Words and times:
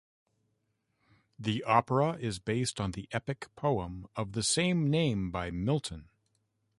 The 1.37 1.63
opera 1.63 2.13
is 2.19 2.39
based 2.39 2.81
on 2.81 2.93
the 2.93 3.07
epic 3.11 3.49
poem 3.55 4.07
of 4.15 4.31
the 4.31 4.41
same 4.41 4.89
name 4.89 5.29
by 5.29 5.51
Milton. 5.51 6.09